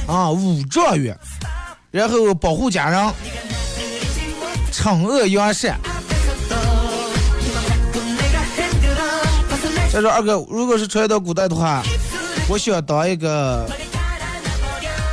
[0.08, 1.16] 啊，武状元，
[1.92, 3.14] 然后保护家人，
[4.72, 5.80] 惩恶扬善。
[9.92, 11.82] 再说二哥，如果是穿越到古代的话，
[12.48, 13.68] 我想当一个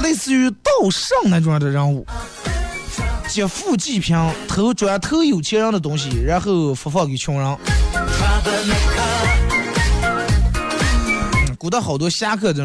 [0.03, 2.07] 类似于道圣那种的人物，
[3.27, 4.15] 劫富济贫，
[4.47, 7.57] 偷专偷有钱人的东西，然后发放给穷人。
[11.15, 12.65] 嗯古代好多侠客这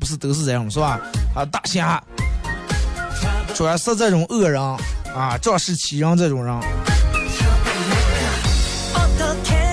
[0.00, 0.98] 不是都是这样是吧？
[1.36, 2.02] 啊，大侠
[3.54, 4.60] 专是这种恶人
[5.14, 6.58] 啊，仗势欺人这种人。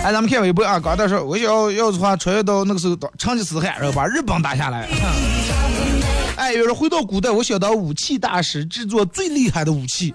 [0.03, 4.87] 哎，咱们看微博啊，刚才说我要要的话，穿越到那个时候成吉思汗，然后把日本打下来。
[6.35, 10.11] 哎，有人回到古代，我想当武器大师，制作最厉害的武器。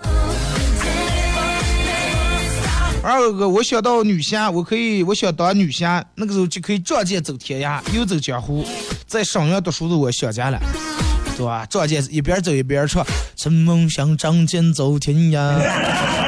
[3.01, 8.67] 二个，我想到女侠，我可以，我想当女侠，那个时候就可以仗剑走天涯，游走江湖。
[9.07, 10.59] 在沈阳读书的我想家了，
[11.37, 11.65] 对吧？
[11.67, 16.26] 仗剑一边走一边唱，趁梦想仗剑走天涯。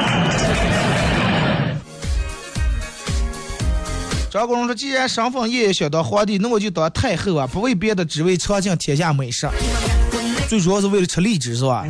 [4.31, 7.47] 张国荣说：“既然身份也想当皇帝，那我就当太后啊！
[7.47, 9.49] 不为别的，只为尝尽天下美食。
[10.47, 11.83] 最主要是为了吃荔枝，是吧？”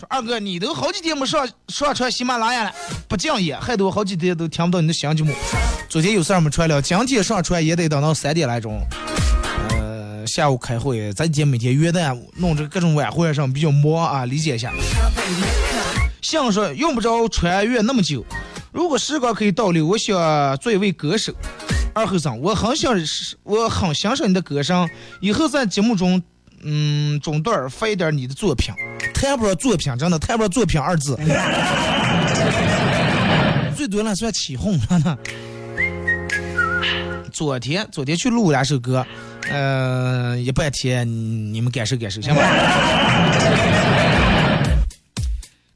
[0.00, 2.72] 说二哥，你都好几天没上上传喜马拉雅了，
[3.06, 5.34] 不敬业，害得我好几天都听不到你的新节目。
[5.86, 8.80] 昨天有事儿没传了，今天上传也得等到三点来钟。
[9.78, 14.72] 呃，下午开会，咱姐每天约旦弄这各种晚会上比较忙啊，理解一下。
[16.22, 18.24] 相声用不着穿越那么久。
[18.72, 21.32] 如果时光可以倒流，我想做一位歌手。
[21.94, 22.94] 二后生，我很想，
[23.42, 24.88] 我很欣赏你的歌声，
[25.20, 26.22] 以后在节目中，
[26.62, 28.74] 嗯，中段发一点你的作品。
[29.12, 31.18] 谈不上作品，真的谈不上作品二字，
[33.76, 35.18] 最多了算起哄了呢。
[37.30, 39.06] 昨天，昨天去录两首歌，
[39.50, 41.06] 呃，一半天
[41.52, 42.40] 你们感受感受，行吧？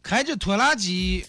[0.02, 1.26] 开着拖拉机。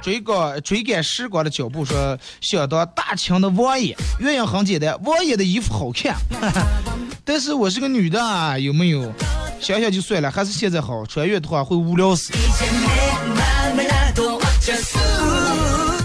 [0.00, 6.16] 追赶追赶时光的脚步，说想当大清的王爷，原因很简单，王爷的衣服好看。
[7.24, 9.12] 但是我是个女的啊，有没有？
[9.60, 11.04] 想想就算了，还是现在好。
[11.06, 12.32] 穿越的话会无聊死。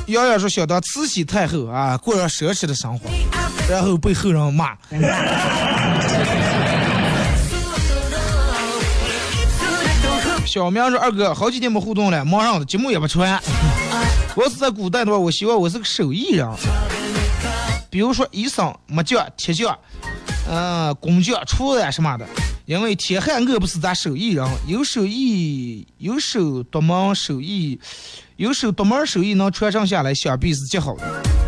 [0.08, 3.10] 瑶瑶说想当慈禧太后啊，过上奢侈的生活，
[3.69, 4.75] 然后被后人骂。
[10.43, 13.41] 小明说二哥，好几天没互动了，忙上的节目也不传。
[14.33, 16.47] 我是在古代的话，我希望我是个手艺人，
[17.89, 19.77] 比如说医生、木匠、铁匠，
[20.49, 22.25] 嗯，工匠、厨子什么的。
[22.65, 27.77] 因为铁汉我不是咱手艺人，有手艺，有手独门手艺，
[28.37, 31.40] 有手独门手艺能传承下来，想必是极好的。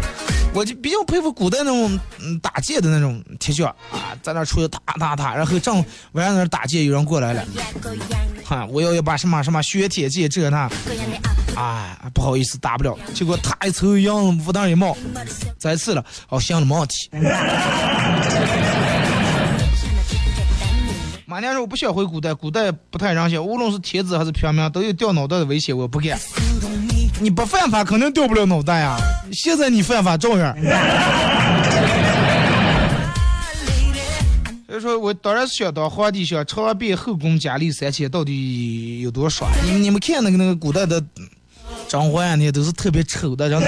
[0.54, 7.44] 我就比较佩服古代那种嗯打劫的那种铁匠啊，在那出去打打打，然后正晚上那打劫，有人过来了，
[8.46, 10.70] 哈，我要一把什么什么削铁剑这那，
[11.56, 14.96] 啊，不好意思打不了，结果他一抽烟武当一冒，
[15.58, 17.10] 再次了，哦，行了，没问题。
[21.26, 26.20] 马娘说我不想回古代，古代不太人性，无论是天子还是平民，都有掉脑袋的危险，我不干。
[27.20, 28.98] 你不犯法，肯定掉不了脑袋呀。
[29.32, 30.56] 现在你犯法照样。
[34.68, 39.48] 所以说我当然是想当皇帝，想长遍后宫佳丽三千，到底有多爽？
[39.64, 41.02] 你们你们看那个那个古代的
[41.88, 43.68] 甄嬛呀，那些都是特别丑的，真的。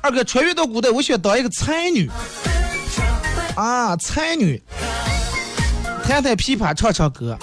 [0.00, 2.10] 二哥穿越到古代，我想当一个才女。
[3.54, 4.60] 啊，才女，
[6.04, 7.38] 弹弹琵琶，唱唱歌。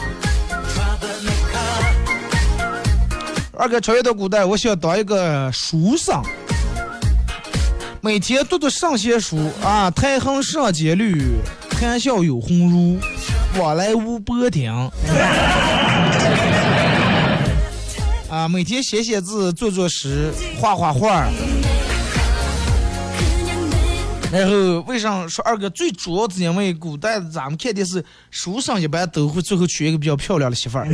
[3.54, 6.22] 二哥穿越到古代，我想当一个书生，
[8.02, 11.22] 每天读读圣贤书啊，太行上阶绿，
[11.70, 12.98] 谈笑有鸿儒，
[13.60, 14.72] 往来无波汀。
[18.30, 20.32] 啊，每天写写字、做做诗、
[20.62, 21.28] 画画画。
[24.32, 30.86] 然后为啥说二哥最主要是因为古代咱们看电视，书上一般都会最后娶一个比较漂亮的媳妇儿。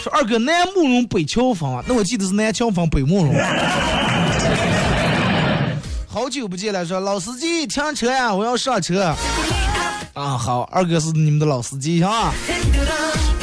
[0.00, 3.34] 说二哥南慕容北乔峰啊，那我记得是南乔峰北慕容。
[6.06, 9.12] 好久不见了，说老司机停车呀，我要上车。
[10.14, 12.32] 啊，好，二哥是你们的老司机啊，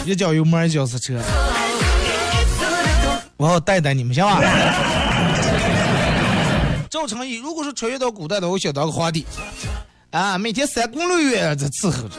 [0.05, 1.19] 一脚油门一脚刹车，
[3.37, 4.39] 我要带带你们行吧？
[6.89, 9.25] 赵成义，如果说穿越到古代的，我想当个皇帝，
[10.11, 12.09] 啊，每天三宫六院在伺候着，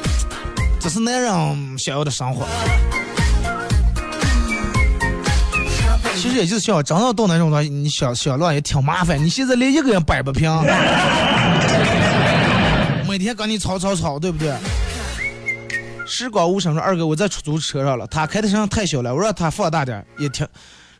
[0.80, 2.44] 这是男人想要的生活。
[6.16, 9.16] 其实也就是想真要到那种的，你想想乱也挺麻烦。
[9.22, 10.50] 你现在连一个人摆不平，
[13.08, 14.52] 每天跟你吵吵吵，对不对？
[16.06, 20.46] 时光无声说二哥，我在出租车上了，他开的声音太小了，我让他放大点也听，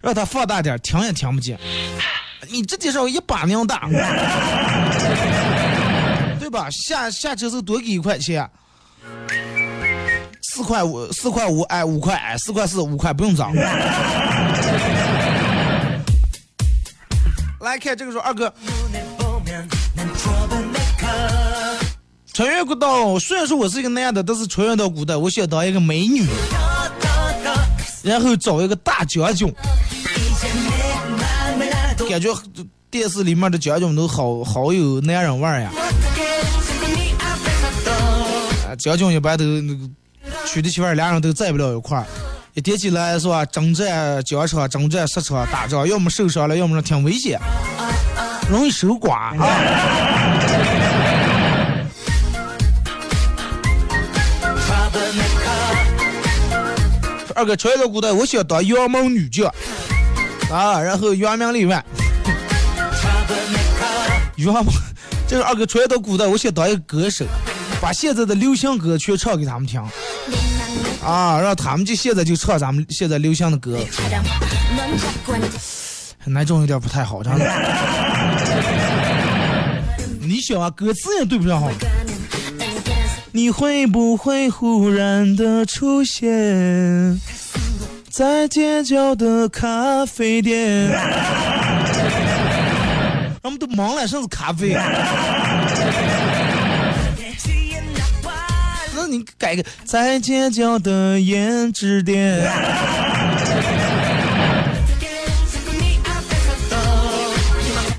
[0.01, 1.59] 让他放大点听也听不见。
[2.49, 3.89] 你这介绍一把娘大，
[6.39, 6.69] 对吧？
[6.71, 8.49] 下下车时候多给一块钱，
[10.43, 13.55] 四块五，四块五，哎，五块，哎，四块四，五块不用涨。
[17.61, 18.53] 来看这个说二哥，
[22.37, 26.23] 穿越古道，虽然说我是一个男的，但是穿越到古代，我想当一个美女，
[28.03, 29.51] 然后找一个大将军，
[32.11, 32.29] 感觉
[32.91, 35.71] 电视里面的将军都好好有男人味儿呀。
[38.69, 39.45] 啊，将军一般都
[40.47, 42.05] 娶的媳妇儿，俩人都在不了一块儿。
[42.53, 47.41] 一提起来是吧，征战疆场、征战沙场、打仗，要么受伤了，要么挺危险，
[48.51, 50.86] 容易守寡啊。
[57.37, 59.47] 二哥穿越到古代，我想当杨门女将
[60.51, 61.85] 啊，然后扬名立万。
[64.37, 64.65] 杨门，
[65.29, 67.27] 这个二哥穿越到古代，我想当一个歌手，
[67.79, 69.79] 把现在的流行歌全唱给他们听。
[71.05, 73.79] 啊，让他们就现在就唱咱们现在流行的歌，
[76.25, 77.45] 那种有点不太好，真的。
[80.21, 81.71] 你想啊，歌词也对不上号。
[83.37, 87.21] 你会不会忽然的出现
[88.09, 90.89] 在街角的咖啡店？
[93.43, 94.75] 他们都忙了，甚至咖啡。
[98.95, 102.41] 那你改个在街角的胭脂店。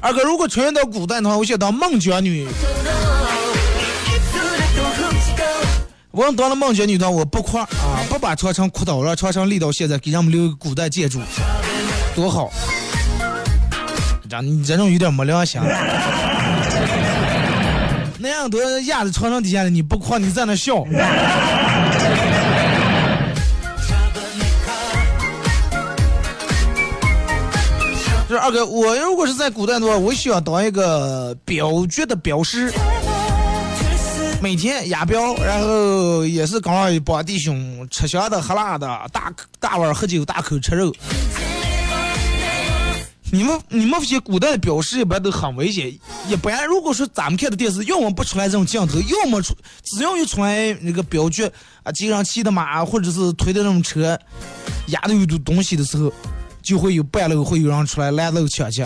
[0.01, 2.47] 二哥，如果穿越到古代的话，我想当孟姜女。
[6.18, 11.20] 我要当了孟姜女的，我不夸啊，不把长城哭倒，让长城立到现在，给人们留个古代建筑，
[12.15, 12.49] 多好！
[14.28, 15.61] 这你这种有点没良心。
[18.18, 20.84] 那样多压在长城底下的，你不夸，你在那笑。
[28.28, 32.74] 就是二哥，我如果是在古代的话，我喜欢当一个镖局的镖师，
[34.41, 40.93] 每天押镖，然后也是刚好一帮弟兄吃香的喝辣的，大大碗喝酒，大口吃肉。
[43.31, 45.91] 你们你们这些古代的镖师一般都很危险，
[46.29, 51.43] 一般如果说咱们看的电视，要么不出来这种镜头，要么出只要一出来那个镖局
[51.83, 54.17] 啊，街上骑的马或者是推的那种车，
[54.88, 56.11] 压的有东西的时候。
[56.63, 58.85] 就会有半路会有人出来拦路抢劫，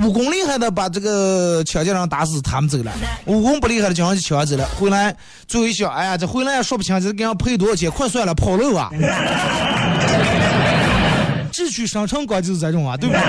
[0.00, 2.92] 武功厉害的把这个抢劫人打死，他们走了；
[3.26, 4.64] 武功不厉害的，就让就抢走了。
[4.78, 5.14] 回来
[5.46, 7.90] 最后一想，哎呀，这回来也说不清，这给人赔多少钱？
[7.90, 8.90] 快算了，跑路啊！
[11.50, 13.22] 智取生辰纲就是这种啊，对不对？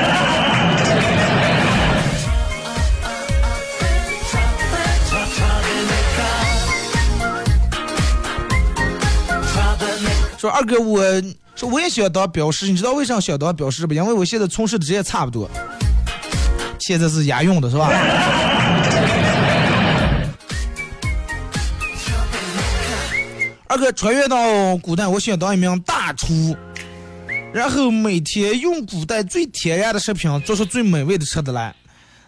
[10.37, 11.03] 说二哥，我
[11.55, 13.93] 说我也想当镖师，你知道为啥想当镖师不？
[13.93, 15.49] 因为我现在从事的职业差不多，
[16.89, 17.87] 现在是押运的，是吧？
[23.67, 26.57] 二哥穿越到古代，我想当一名大厨，
[27.53, 31.75] 然后每天用古代最天然的食品做出最美味的吃的来，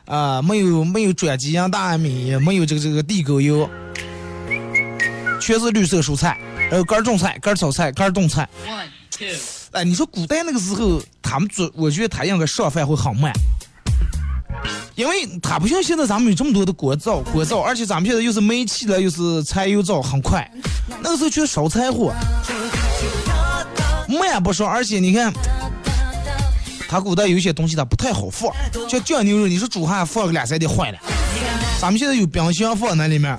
[0.06, 3.68] 啊，没有没有转基因大米，没有这个这个地沟油，
[5.42, 6.38] 全是绿色蔬菜。
[6.70, 8.48] 呃，干种菜，干炒菜，干冻菜。
[9.72, 13.34] 哎，你说古代那个时候，他们做，我觉得他应该上饭会很慢。
[14.96, 20.50] 因为它不像现在咱们有这么多的锅灶、锅灶，而且咱们现在又是煤气了，又是柴油灶，很快。
[21.02, 22.14] 那个时候全烧柴火，
[24.08, 25.34] 慢不说，而且你看，
[26.90, 28.52] 它古代有些东西它不太好放，
[28.90, 30.98] 像酱牛肉，你说煮下放个两三天坏了。
[31.80, 33.36] 咱们现在有冰箱放那里面，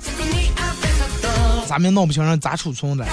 [1.67, 3.05] 咱们闹不清人咋储存的。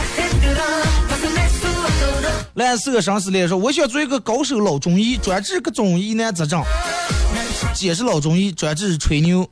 [2.54, 6.64] 来四个上司来说，我想做一个高手老中医，专治各种疑难杂症。
[7.74, 9.48] 姐是老中医，专治吹牛。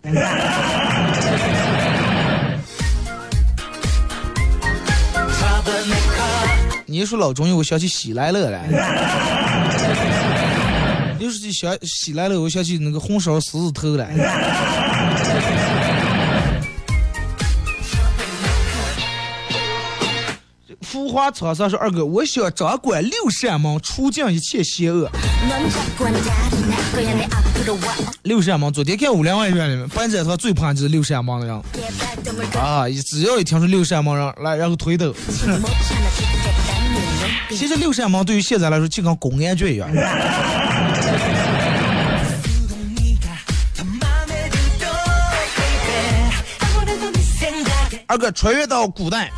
[6.86, 8.66] 你一说老中医，我想起喜来乐来。
[11.18, 14.14] 你说起想喜来乐，我想起那个红烧狮子头来。
[20.80, 25.10] 浮华草上说二哥，我想掌管六扇门，除尽一切邪恶。
[28.22, 31.54] 六扇门，昨天看《武林外传》里面，班长他最怕就是六扇门的人
[32.60, 32.84] 啊！
[33.06, 35.14] 只要一听说六扇门人来，然后推抖。
[37.50, 39.88] 其实六扇门对于现在来说就跟公安局一样。
[48.06, 49.30] 二哥穿越到古代，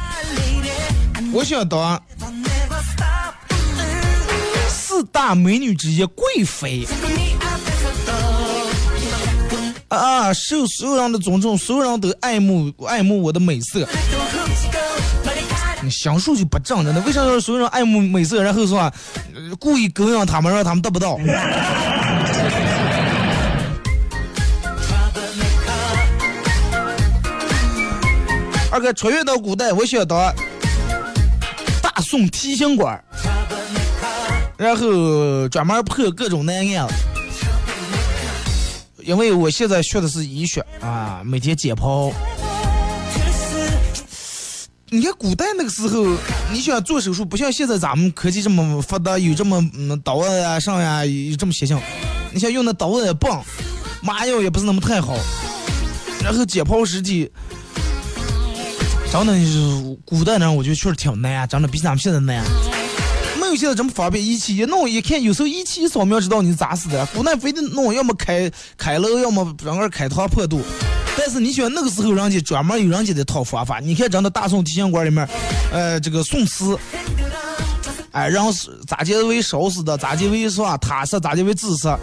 [1.33, 2.01] 我想当
[5.01, 6.87] 四大美女之一贵妃。
[9.89, 10.31] 啊！
[10.35, 13.89] 受所有人的尊重，所有人都爱慕爱慕我的美色。
[15.81, 18.93] 你享受就不正的，那为啥要所有人爱慕美色，然后说、呃
[19.59, 21.19] 故意勾引他们，让他们得不到？
[28.71, 30.33] 二哥穿越到古代，我想当
[31.83, 33.03] 大宋提刑官，
[34.61, 36.87] 然后专门破各种难案。
[38.99, 42.13] 因为我现在学的是医学啊，每天解剖。
[44.91, 46.05] 你看古代那个时候，
[46.53, 51.75] 你想做手术，不像现在咱们科技这么发达，有这么嗯刀啊上呀，有这么先进。
[52.31, 53.43] 你想用那刀子也棒，
[54.03, 55.17] 麻药也不是那么太好，
[56.23, 57.33] 然后解剖尸体，
[59.11, 62.45] 真的是古代人，我觉得确实挺难，真的比咱们现在难。
[63.57, 67.05] 现在这么方便，仪器一弄一看，有时候仪器一扫描知道你咋死的。
[67.07, 70.63] 古代非得弄，要么开开了，要么让个开膛破肚。
[71.19, 75.29] 但是你想那个时候人家专门有人家的套方法，你看咱的大宋提刑官里面，
[75.73, 76.79] 呃，这个宋词，
[78.13, 81.99] 哎，人是咋结为烧死的，咋结为是吧他杀，咋结为自杀，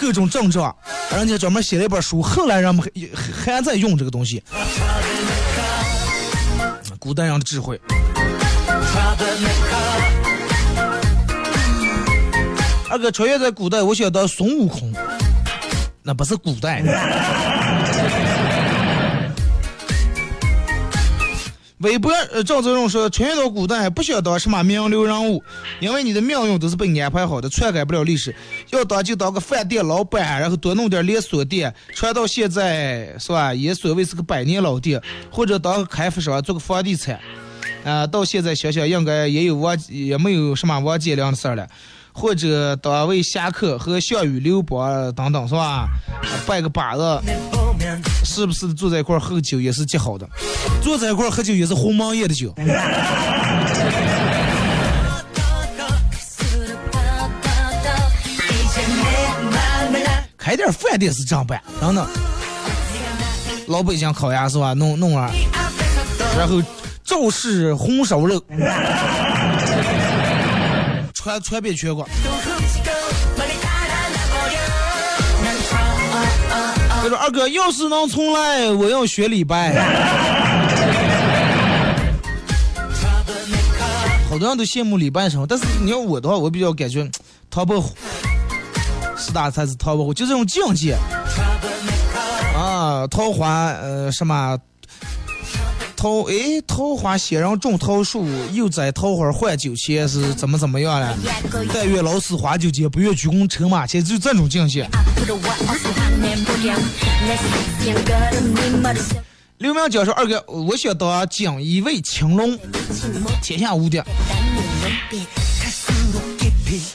[0.00, 0.74] 各种症状，
[1.10, 4.42] 人家专门写了一本书，后来人们还还在用这个东西。
[6.98, 7.80] 古代人的智慧。
[12.88, 14.92] 二哥穿越在古代，我想当孙悟空，
[16.02, 16.82] 那不是古代。
[21.78, 25.42] 微博呃赵泽荣说，穿越到古代不想当什么名流人物，
[25.78, 28.34] 因为你的命运都是被安排好的，篡改不了历史。
[28.70, 33.52] 要当就当个饭店老板，然后多弄点连锁店，传到现在是吧？
[33.52, 37.20] 也所谓是个百年老店，或者当个开发商，做个房地产。
[37.84, 41.68] 啊、到现在想想，应该也有王也没有什么王健林的事儿了。
[42.18, 45.86] 或者当位侠客和项羽、刘邦等等，是吧？
[46.46, 47.20] 拜个把子，
[48.24, 50.26] 是不是坐在一块喝酒也是极好的？
[50.82, 52.54] 坐在一块喝酒也是鸿门宴的酒。
[60.38, 62.06] 开点饭店是正办，等等。
[63.66, 64.72] 老北京烤鸭是吧？
[64.72, 65.30] 弄弄啊，
[66.38, 66.62] 然后
[67.04, 68.42] 赵氏红烧肉。
[71.26, 72.08] 传传遍全国。
[77.02, 79.72] 他说：“二哥，要是能重来，我要学李白。”
[84.30, 87.10] 好多人都羡慕李白什么，但是你要我的话，我比较感觉
[87.50, 87.92] 唐伯虎
[89.16, 90.96] 四大才子唐伯虎就这种境界
[92.54, 94.56] 啊，桃花呃什么。
[95.96, 101.16] 桃哎，桃花仙人种桃树，又摘桃花换酒钱，是怎么怎么样了？
[101.72, 104.86] 但愿老死花酒间，不愿鞠躬车马前，就这种境界。
[109.58, 112.58] 刘明讲说二哥，我想当锦衣卫青龙，
[113.42, 113.98] 天下无敌。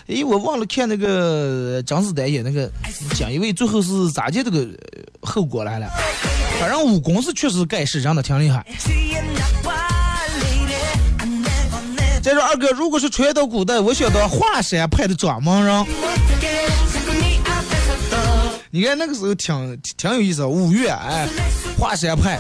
[0.08, 2.72] 哎，我忘了看那个张子丹演那个
[3.16, 4.68] 锦衣卫，最后是咋的这个
[5.22, 5.90] 后果来了？
[6.62, 8.64] 反正武功是确实盖世，真的挺厉害。
[12.22, 15.86] 再说二哥，如果是穿越到古代，我想当华山派的掌门人。
[18.70, 21.28] 你看那个时候挺挺有意思，五岳哎，
[21.80, 22.38] 华山派，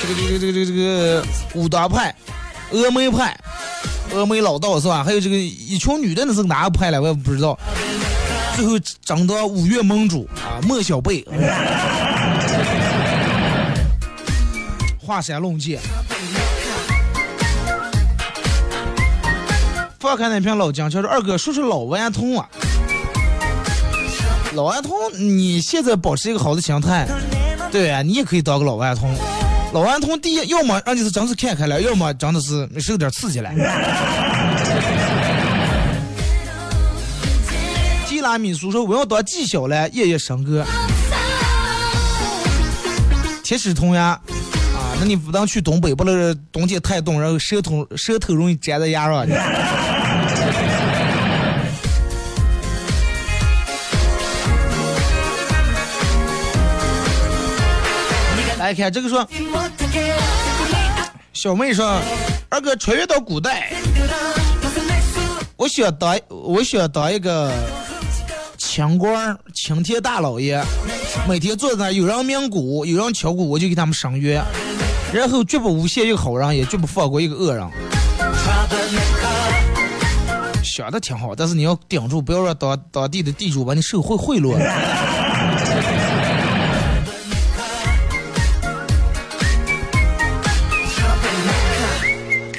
[0.00, 2.14] 这个这个这个这个这个武当派，
[2.72, 3.36] 峨眉派，
[4.12, 5.02] 峨眉老道是吧？
[5.02, 7.58] 还有这个一群女的那是哪个派来，我也不知道。
[8.54, 11.26] 最后整到五岳盟主啊，莫小贝，
[15.04, 15.78] 华山论剑。
[20.00, 22.48] 放开那瓶老姜，就说二哥说说老顽童啊。
[24.54, 27.06] 老顽童，你现在保持一个好的心态，
[27.72, 29.14] 对啊，你也可以当个老顽童。
[29.72, 33.50] 老顽童第一，要么让你是真是看开了，要么真的是受点刺激了。
[38.06, 40.64] 提拉米苏说我要当技小了，夜夜笙歌。
[43.42, 44.18] 铁齿铜牙，
[44.98, 49.26] 那你不能去东北，不能冬天太冻，然后舌头舌头容易粘在牙上。
[58.58, 59.28] 来看这个说，
[61.34, 62.00] 小妹说，
[62.48, 63.70] 二哥穿越到古代，
[65.56, 67.52] 我想当我想当一个
[68.56, 70.64] 清官青天大老爷，
[71.28, 74.42] 每天坐在那儿，有人鸣鼓，有人敲鼓，我就给他们赏月，
[75.14, 77.64] 然后绝不诬陷一个好人，也绝不放过一个恶人。
[80.64, 84.56] 想的挺好，但是你要顶住，不要让当当地的地主把你手贿贿赂。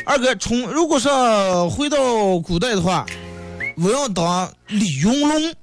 [0.06, 1.98] 二哥，从如果说回到
[2.40, 3.06] 古代的话，
[3.76, 5.54] 我要当李云龙，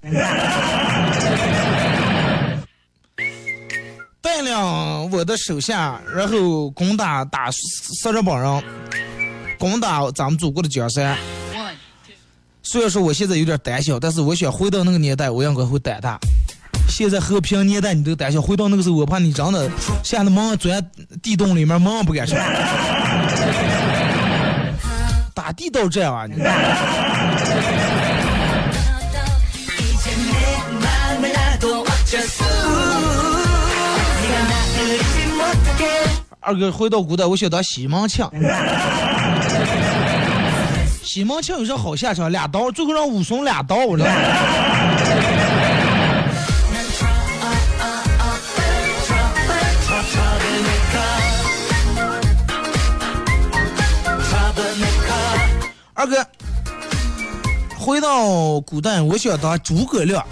[4.22, 4.54] 带领
[5.10, 8.62] 我的手下，然后攻打打杀人帮人，
[9.58, 11.18] 攻打咱们祖国的江山。
[12.62, 16.16] 虽然说我现在有点胆小，但是我想回到那个年代，我应该会胆大。
[16.88, 19.68] 现在和平年代你都胆小，回到那个时候，我怕你真的
[20.04, 20.80] 吓得忙钻
[21.20, 22.38] 地洞里面，忙不敢上。
[25.34, 26.34] 打地道战啊你？
[36.44, 38.28] 二哥回到古代，我想当西门庆。
[41.04, 42.32] 西门庆有啥好下场？
[42.32, 44.14] 俩刀，最后让武松俩刀，我知道吗。
[55.94, 56.26] 二哥，
[57.78, 60.26] 回到古代，我想当诸葛亮，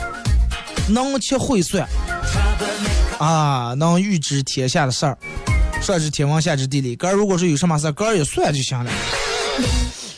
[0.88, 1.86] 能吃会算，
[3.18, 5.16] 啊，能预知天下的事儿，
[5.80, 6.94] 上知天文，下知地理。
[6.94, 8.90] 哥儿如果说有什么事，哥儿也算就行了。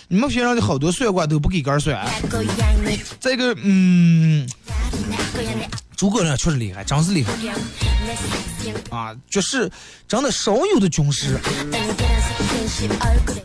[0.09, 2.11] 你们平常的好多算卦都不给哥儿算、啊。
[3.21, 4.47] 再一个，嗯，
[5.97, 7.33] 诸葛亮确实厉害，真是厉害
[8.91, 9.15] 啊！
[9.31, 9.71] 就是
[10.07, 11.39] 真的少有的军师。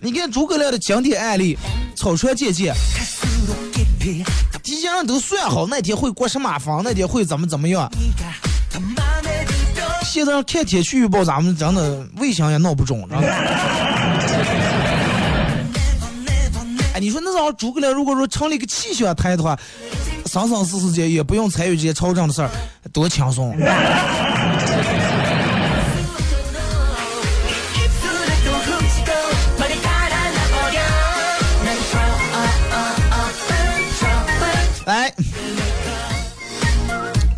[0.02, 1.58] 你看诸葛亮的经典案例，
[1.96, 2.76] 草船借箭，
[4.64, 7.90] 提前人都算好那天会过什么房，那天会怎么怎么样。
[10.18, 13.28] 现在看天气预报，咱们真的卫星也闹不准，知道吗？
[16.96, 19.56] 哎，你说那时候诸葛亮如果说成立一个气象台的话，
[20.26, 22.50] 生生世世间也不用参与这些朝政的事儿，
[22.92, 23.56] 多轻松。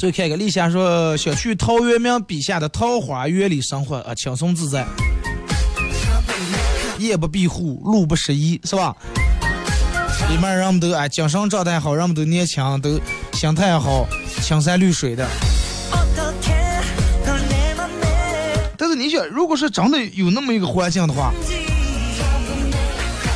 [0.09, 4.83] 就看个立夏说想去陶渊明笔下的桃花源里生活啊，轻松自在，
[6.97, 8.95] 夜不闭户，路不拾遗，是吧？
[10.31, 12.99] 里面人们都哎精神状态好，人们都年轻，都
[13.33, 14.07] 心态好，
[14.41, 15.27] 青山绿水的。
[18.75, 21.31] 但是你想，如果是真的有那么一个环境的话，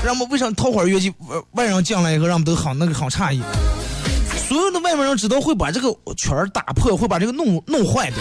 [0.03, 3.43] 人们为啥桃花源就外外人进来以后，人们都很那个很诧异？
[4.53, 8.17] 所有的外面人知道会把这个圈儿打破，会把这个弄弄坏的。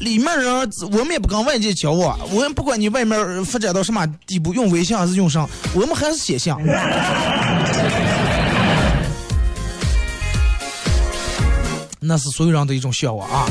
[0.00, 6.50] 里面人我们也不跟外界交往，我们不管你外面发展到什么地步，用微信还是用上，我们还是写信。
[12.00, 13.46] 那是所有人的一种向往啊！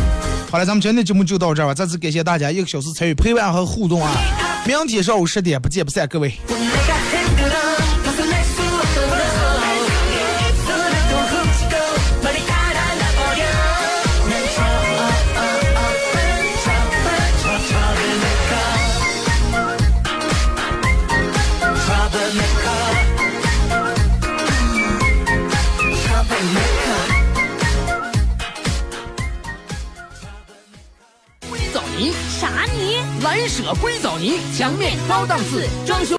[0.50, 4.12] 好了，咱们今天的节目就到这儿吧，再次感谢大家一个小时参与陪伴和互动啊！
[4.66, 6.34] 明天上午十点不见不散，各位。
[33.48, 36.12] 舍硅藻泥，墙面高档次，装修。